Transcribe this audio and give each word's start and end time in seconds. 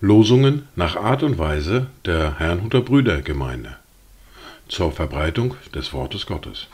Losungen 0.00 0.68
nach 0.74 0.96
Art 0.96 1.22
und 1.22 1.36
Weise 1.36 1.88
der 2.06 2.38
Herrnhuter 2.38 2.80
Brüdergemeinde 2.80 3.76
zur 4.68 4.92
Verbreitung 4.92 5.54
des 5.74 5.92
Wortes 5.92 6.24
Gottes. 6.24 6.68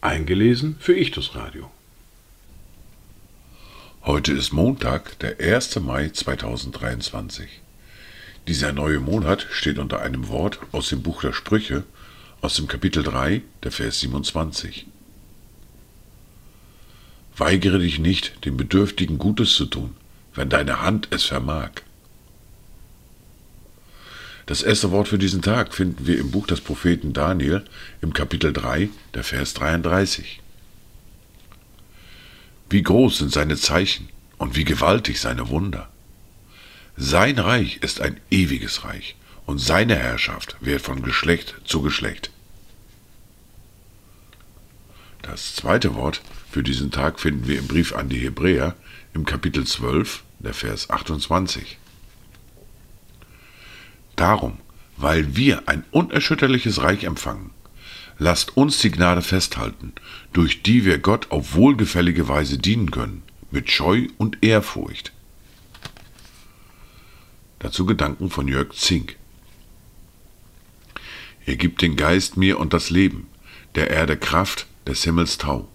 Eingelesen 0.00 0.76
für 0.80 0.96
Ichtus 0.96 1.36
Radio. 1.36 1.70
Heute 4.02 4.32
ist 4.32 4.52
Montag, 4.52 5.18
der 5.20 5.38
1. 5.38 5.78
Mai 5.80 6.08
2023. 6.08 7.60
Dieser 8.48 8.72
neue 8.72 8.98
Monat 8.98 9.46
steht 9.50 9.78
unter 9.78 10.00
einem 10.00 10.28
Wort 10.28 10.58
aus 10.72 10.88
dem 10.88 11.02
Buch 11.02 11.20
der 11.20 11.32
Sprüche, 11.32 11.84
aus 12.40 12.54
dem 12.54 12.68
Kapitel 12.68 13.02
3, 13.02 13.42
der 13.62 13.70
Vers 13.70 14.00
27. 14.00 14.86
Weigere 17.36 17.78
dich 17.78 17.98
nicht, 17.98 18.44
dem 18.44 18.56
Bedürftigen 18.56 19.18
Gutes 19.18 19.52
zu 19.52 19.66
tun, 19.66 19.94
wenn 20.34 20.48
deine 20.48 20.80
Hand 20.80 21.08
es 21.10 21.24
vermag. 21.24 21.70
Das 24.46 24.62
erste 24.62 24.90
Wort 24.90 25.08
für 25.08 25.18
diesen 25.18 25.42
Tag 25.42 25.74
finden 25.74 26.06
wir 26.06 26.18
im 26.18 26.30
Buch 26.30 26.46
des 26.46 26.60
Propheten 26.60 27.12
Daniel 27.12 27.64
im 28.00 28.12
Kapitel 28.12 28.52
3, 28.52 28.88
der 29.14 29.22
Vers 29.22 29.54
33. 29.54 30.40
Wie 32.70 32.82
groß 32.82 33.18
sind 33.18 33.32
seine 33.32 33.56
Zeichen 33.56 34.08
und 34.38 34.56
wie 34.56 34.64
gewaltig 34.64 35.20
seine 35.20 35.50
Wunder. 35.50 35.88
Sein 36.96 37.38
Reich 37.38 37.78
ist 37.82 38.00
ein 38.00 38.18
ewiges 38.30 38.84
Reich 38.84 39.14
und 39.50 39.58
seine 39.58 39.96
Herrschaft 39.96 40.56
wird 40.60 40.80
von 40.80 41.02
Geschlecht 41.02 41.56
zu 41.64 41.82
Geschlecht. 41.82 42.30
Das 45.22 45.56
zweite 45.56 45.96
Wort 45.96 46.22
für 46.52 46.62
diesen 46.62 46.92
Tag 46.92 47.18
finden 47.18 47.48
wir 47.48 47.58
im 47.58 47.66
Brief 47.66 47.92
an 47.92 48.08
die 48.08 48.20
Hebräer 48.20 48.76
im 49.12 49.24
Kapitel 49.24 49.66
12, 49.66 50.22
der 50.38 50.54
Vers 50.54 50.88
28. 50.88 51.78
Darum, 54.14 54.58
weil 54.96 55.34
wir 55.34 55.68
ein 55.68 55.82
unerschütterliches 55.90 56.82
Reich 56.82 57.02
empfangen, 57.02 57.50
lasst 58.18 58.56
uns 58.56 58.78
die 58.78 58.92
Gnade 58.92 59.22
festhalten, 59.22 59.94
durch 60.32 60.62
die 60.62 60.84
wir 60.84 60.98
Gott 60.98 61.32
auf 61.32 61.54
wohlgefällige 61.54 62.28
Weise 62.28 62.58
dienen 62.58 62.92
können, 62.92 63.24
mit 63.50 63.68
Scheu 63.68 64.06
und 64.16 64.44
Ehrfurcht. 64.44 65.12
Dazu 67.58 67.84
Gedanken 67.84 68.30
von 68.30 68.46
Jörg 68.46 68.74
Zink. 68.74 69.16
Er 71.50 71.56
gibt 71.56 71.82
den 71.82 71.96
Geist 71.96 72.36
mir 72.36 72.60
und 72.60 72.72
das 72.72 72.90
Leben, 72.90 73.26
der 73.74 73.90
Erde 73.90 74.16
Kraft, 74.16 74.68
des 74.86 75.02
Himmels 75.02 75.36
Tau. 75.36 75.66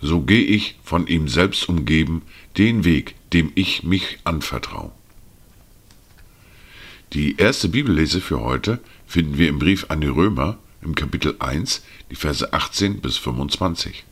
So 0.00 0.22
geh 0.22 0.40
ich, 0.40 0.78
von 0.82 1.06
ihm 1.06 1.28
selbst 1.28 1.68
umgeben, 1.68 2.22
den 2.56 2.84
Weg, 2.84 3.14
dem 3.30 3.52
ich 3.54 3.82
mich 3.82 4.20
anvertraue. 4.24 4.90
Die 7.12 7.36
erste 7.36 7.68
Bibellese 7.68 8.22
für 8.22 8.40
heute 8.40 8.80
finden 9.06 9.36
wir 9.36 9.50
im 9.50 9.58
Brief 9.58 9.90
an 9.90 10.00
die 10.00 10.06
Römer 10.06 10.56
im 10.80 10.94
Kapitel 10.94 11.36
1, 11.40 11.84
die 12.10 12.16
Verse 12.16 12.50
18 12.50 13.02
bis 13.02 13.18
25. 13.18 14.04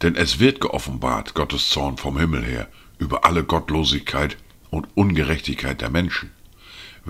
Denn 0.00 0.14
es 0.14 0.38
wird 0.38 0.60
geoffenbart, 0.60 1.34
Gottes 1.34 1.70
Zorn 1.70 1.96
vom 1.96 2.20
Himmel 2.20 2.44
her, 2.44 2.68
über 3.00 3.24
alle 3.24 3.42
Gottlosigkeit 3.42 4.36
und 4.70 4.86
Ungerechtigkeit 4.94 5.80
der 5.80 5.90
Menschen, 5.90 6.30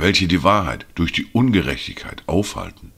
welche 0.00 0.28
die 0.28 0.44
Wahrheit 0.44 0.86
durch 0.94 1.12
die 1.12 1.26
Ungerechtigkeit 1.26 2.22
aufhalten. 2.26 2.92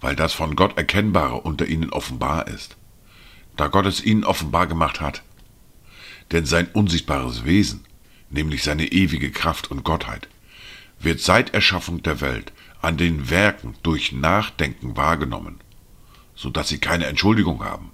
Weil 0.00 0.16
das 0.16 0.32
von 0.32 0.56
Gott 0.56 0.78
Erkennbare 0.78 1.36
unter 1.36 1.66
ihnen 1.66 1.90
offenbar 1.90 2.48
ist, 2.48 2.76
da 3.56 3.68
Gott 3.68 3.84
es 3.86 4.02
ihnen 4.02 4.24
offenbar 4.24 4.66
gemacht 4.66 5.00
hat. 5.00 5.22
Denn 6.30 6.46
sein 6.46 6.68
unsichtbares 6.72 7.44
Wesen, 7.44 7.84
nämlich 8.30 8.62
seine 8.62 8.86
ewige 8.86 9.30
Kraft 9.30 9.70
und 9.70 9.84
Gottheit, 9.84 10.28
wird 10.98 11.20
seit 11.20 11.52
Erschaffung 11.52 12.02
der 12.02 12.22
Welt 12.22 12.52
an 12.80 12.96
den 12.96 13.28
Werken 13.28 13.74
durch 13.82 14.12
Nachdenken 14.12 14.96
wahrgenommen, 14.96 15.60
so 16.34 16.48
dass 16.48 16.68
sie 16.68 16.78
keine 16.78 17.06
Entschuldigung 17.06 17.62
haben. 17.62 17.90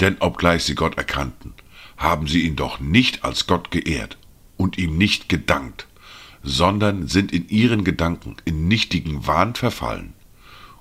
Denn 0.00 0.16
obgleich 0.20 0.64
sie 0.64 0.74
Gott 0.74 0.96
erkannten, 0.96 1.52
haben 1.98 2.28
sie 2.28 2.42
ihn 2.46 2.56
doch 2.56 2.80
nicht 2.80 3.24
als 3.24 3.46
Gott 3.46 3.70
geehrt 3.70 4.16
und 4.56 4.78
ihm 4.78 4.96
nicht 4.96 5.28
gedankt, 5.28 5.86
sondern 6.42 7.08
sind 7.08 7.32
in 7.32 7.48
ihren 7.48 7.84
Gedanken 7.84 8.36
in 8.44 8.68
nichtigen 8.68 9.26
Wahn 9.26 9.54
verfallen, 9.54 10.12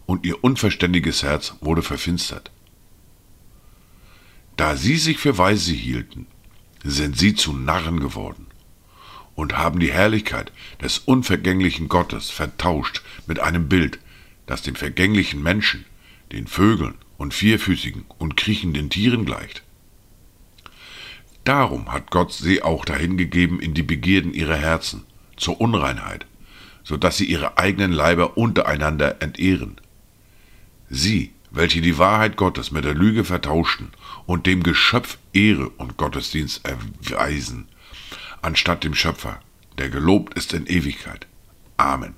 und 0.05 0.25
ihr 0.25 0.43
unverständiges 0.43 1.23
Herz 1.23 1.55
wurde 1.61 1.81
verfinstert. 1.81 2.51
Da 4.55 4.77
sie 4.77 4.97
sich 4.97 5.17
für 5.17 5.37
weise 5.37 5.73
hielten, 5.73 6.27
sind 6.83 7.17
sie 7.17 7.33
zu 7.33 7.53
Narren 7.53 7.99
geworden 7.99 8.45
und 9.35 9.57
haben 9.57 9.79
die 9.79 9.91
Herrlichkeit 9.91 10.51
des 10.81 10.99
unvergänglichen 10.99 11.89
Gottes 11.89 12.29
vertauscht 12.29 13.01
mit 13.27 13.39
einem 13.39 13.67
Bild, 13.67 13.99
das 14.45 14.61
den 14.61 14.75
vergänglichen 14.75 15.43
Menschen, 15.43 15.85
den 16.31 16.47
Vögeln 16.47 16.95
und 17.17 17.33
vierfüßigen 17.33 18.05
und 18.17 18.37
kriechenden 18.37 18.89
Tieren 18.89 19.25
gleicht. 19.25 19.64
Darum 21.45 21.91
hat 21.91 22.09
Gott 22.09 22.33
sie 22.33 22.63
auch 22.63 22.85
dahingegeben 22.85 23.59
in 23.59 23.75
die 23.75 23.83
Begierden 23.83 24.33
ihrer 24.33 24.57
Herzen, 24.57 25.05
zur 25.37 25.61
Unreinheit, 25.61 26.25
so 26.83 26.97
dass 26.97 27.17
sie 27.17 27.25
ihre 27.25 27.59
eigenen 27.59 27.91
Leiber 27.91 28.35
untereinander 28.35 29.21
entehren. 29.21 29.79
Sie, 30.89 31.33
welche 31.51 31.81
die 31.81 31.99
Wahrheit 31.99 32.35
Gottes 32.35 32.71
mit 32.71 32.83
der 32.83 32.95
Lüge 32.95 33.23
vertauschten 33.23 33.91
und 34.25 34.47
dem 34.47 34.63
Geschöpf 34.63 35.19
Ehre 35.33 35.69
und 35.69 35.97
Gottesdienst 35.97 36.65
erweisen, 36.65 37.67
anstatt 38.41 38.83
dem 38.83 38.95
Schöpfer, 38.95 39.39
der 39.77 39.89
gelobt 39.89 40.33
ist 40.33 40.51
in 40.53 40.65
Ewigkeit. 40.65 41.27
Amen. 41.77 42.15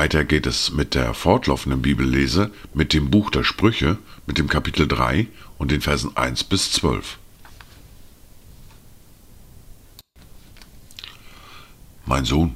Weiter 0.00 0.24
geht 0.24 0.46
es 0.46 0.70
mit 0.72 0.94
der 0.94 1.12
fortlaufenden 1.12 1.82
Bibellese 1.82 2.50
mit 2.72 2.94
dem 2.94 3.10
Buch 3.10 3.30
der 3.30 3.44
Sprüche, 3.44 3.98
mit 4.26 4.38
dem 4.38 4.48
Kapitel 4.48 4.88
3 4.88 5.26
und 5.58 5.70
den 5.70 5.82
Versen 5.82 6.16
1 6.16 6.44
bis 6.44 6.72
12. 6.72 7.18
Mein 12.06 12.24
Sohn, 12.24 12.54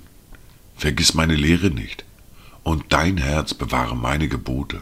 vergiss 0.75 1.13
meine 1.13 1.35
Lehre 1.35 1.69
nicht, 1.69 2.07
und 2.63 2.87
dein 2.95 3.19
Herz 3.19 3.53
bewahre 3.53 3.95
meine 3.95 4.29
Gebote. 4.29 4.81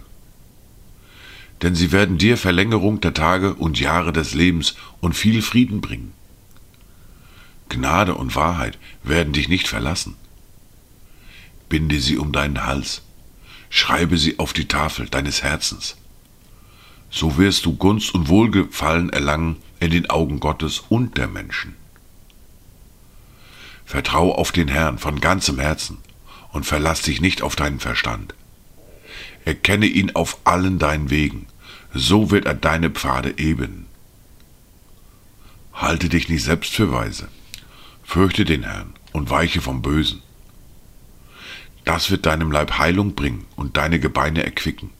Denn 1.62 1.74
sie 1.74 1.90
werden 1.90 2.16
dir 2.16 2.36
Verlängerung 2.36 3.00
der 3.00 3.12
Tage 3.12 3.54
und 3.54 3.80
Jahre 3.80 4.12
des 4.12 4.34
Lebens 4.34 4.76
und 5.00 5.14
viel 5.14 5.42
Frieden 5.42 5.80
bringen. 5.80 6.12
Gnade 7.68 8.14
und 8.14 8.36
Wahrheit 8.36 8.78
werden 9.02 9.32
dich 9.32 9.48
nicht 9.48 9.66
verlassen 9.66 10.14
binde 11.72 12.00
sie 12.00 12.18
um 12.18 12.32
deinen 12.32 12.66
Hals, 12.66 13.00
schreibe 13.70 14.18
sie 14.18 14.38
auf 14.38 14.52
die 14.52 14.68
Tafel 14.68 15.08
deines 15.08 15.42
Herzens. 15.42 15.96
So 17.10 17.38
wirst 17.38 17.64
du 17.64 17.74
Gunst 17.74 18.14
und 18.14 18.28
Wohlgefallen 18.28 19.08
erlangen 19.08 19.56
in 19.80 19.90
den 19.90 20.10
Augen 20.10 20.38
Gottes 20.38 20.80
und 20.90 21.16
der 21.16 21.28
Menschen. 21.28 21.74
Vertrau 23.86 24.34
auf 24.34 24.52
den 24.52 24.68
Herrn 24.68 24.98
von 24.98 25.22
ganzem 25.22 25.58
Herzen 25.58 25.96
und 26.52 26.66
verlass 26.66 27.00
dich 27.00 27.22
nicht 27.22 27.40
auf 27.40 27.56
deinen 27.56 27.80
Verstand. 27.80 28.34
Erkenne 29.46 29.86
ihn 29.86 30.14
auf 30.14 30.40
allen 30.44 30.78
deinen 30.78 31.08
Wegen, 31.08 31.46
so 31.94 32.30
wird 32.30 32.44
er 32.44 32.54
deine 32.54 32.90
Pfade 32.90 33.38
ebnen. 33.38 33.86
Halte 35.72 36.10
dich 36.10 36.28
nicht 36.28 36.44
selbst 36.44 36.74
für 36.74 36.92
weise, 36.92 37.28
fürchte 38.04 38.44
den 38.44 38.64
Herrn 38.64 38.92
und 39.12 39.30
weiche 39.30 39.62
vom 39.62 39.80
Bösen. 39.80 40.20
Das 41.84 42.10
wird 42.10 42.26
deinem 42.26 42.52
Leib 42.52 42.78
Heilung 42.78 43.14
bringen 43.14 43.46
und 43.56 43.76
deine 43.76 43.98
Gebeine 43.98 44.44
erquicken. 44.44 44.90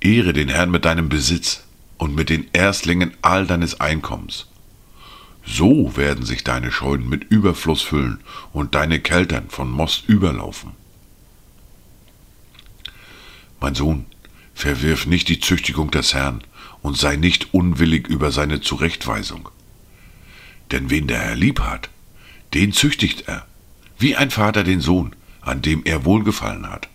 Ehre 0.00 0.32
den 0.32 0.48
Herrn 0.48 0.70
mit 0.70 0.84
deinem 0.84 1.08
Besitz 1.08 1.64
und 1.98 2.14
mit 2.14 2.30
den 2.30 2.46
Erstlingen 2.52 3.12
all 3.20 3.46
deines 3.46 3.80
Einkommens. 3.80 4.46
So 5.44 5.96
werden 5.96 6.24
sich 6.24 6.44
deine 6.44 6.70
Scheunen 6.70 7.08
mit 7.08 7.24
Überfluss 7.24 7.82
füllen 7.82 8.20
und 8.52 8.74
deine 8.74 9.00
Keltern 9.00 9.48
von 9.48 9.70
Most 9.70 10.08
überlaufen. 10.08 10.72
Mein 13.60 13.74
Sohn, 13.74 14.06
verwirf 14.54 15.06
nicht 15.06 15.28
die 15.28 15.40
Züchtigung 15.40 15.90
des 15.90 16.14
Herrn 16.14 16.42
und 16.82 16.96
sei 16.96 17.16
nicht 17.16 17.52
unwillig 17.52 18.06
über 18.06 18.30
seine 18.30 18.60
Zurechtweisung. 18.60 19.48
Denn 20.70 20.90
wen 20.90 21.08
der 21.08 21.18
Herr 21.18 21.34
lieb 21.34 21.60
hat, 21.60 21.88
den 22.54 22.72
züchtigt 22.72 23.24
er 23.26 23.47
wie 23.98 24.16
ein 24.16 24.30
Vater 24.30 24.64
den 24.64 24.80
Sohn, 24.80 25.14
an 25.40 25.62
dem 25.62 25.82
er 25.84 26.04
wohlgefallen 26.04 26.70
hat. 26.70 26.88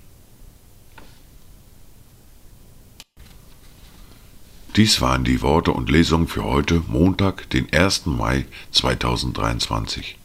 Dies 4.75 5.01
waren 5.01 5.23
die 5.23 5.43
Worte 5.43 5.71
und 5.71 5.91
Lesungen 5.91 6.27
für 6.27 6.43
heute, 6.43 6.81
Montag, 6.87 7.47
den 7.51 7.71
1. 7.71 8.07
Mai 8.07 8.45
2023. 8.71 10.17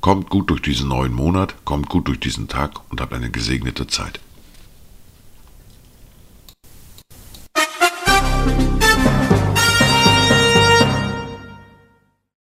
Kommt 0.00 0.30
gut 0.30 0.48
durch 0.48 0.62
diesen 0.62 0.88
neuen 0.88 1.12
Monat, 1.12 1.54
kommt 1.64 1.88
gut 1.88 2.08
durch 2.08 2.20
diesen 2.20 2.48
Tag 2.48 2.80
und 2.90 3.02
habt 3.02 3.12
eine 3.12 3.30
gesegnete 3.30 3.86
Zeit. 3.86 4.20